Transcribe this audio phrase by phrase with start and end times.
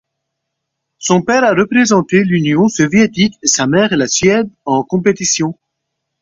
[0.97, 5.59] Son père a représenté l'Union soviétique et sa mère la Suède en compétition.